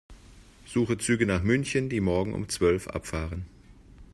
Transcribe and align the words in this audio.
Suche 0.65 0.97
Züge 0.97 1.27
nach 1.27 1.43
München, 1.43 1.87
die 1.87 1.99
morgen 2.01 2.33
um 2.33 2.49
zwölf 2.49 2.87
Uhr 2.87 2.95
abfahren. 2.95 3.45